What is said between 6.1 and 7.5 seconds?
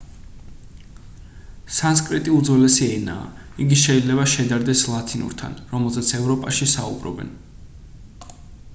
ევროპაში საუბრობენ